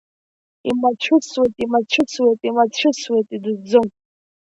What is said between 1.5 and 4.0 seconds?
имацәысуеит, имацәысуеит, идыдӡом.